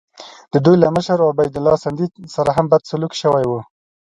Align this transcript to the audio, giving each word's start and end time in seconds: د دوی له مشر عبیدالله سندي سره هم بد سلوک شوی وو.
د 0.53 0.55
دوی 0.65 0.75
له 0.83 0.87
مشر 0.95 1.17
عبیدالله 1.29 1.75
سندي 1.85 2.07
سره 2.35 2.49
هم 2.57 2.65
بد 2.71 2.81
سلوک 2.89 3.13
شوی 3.21 3.45
وو. 3.47 3.59